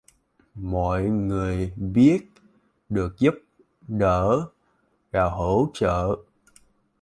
Mọi 0.55 1.03
người 1.09 1.73
biết 1.75 2.27
được 2.89 3.19
giúp 3.19 3.35
đỡ 3.87 4.47
và 5.11 5.29
hỗ 5.29 5.71
trợ 5.73 6.15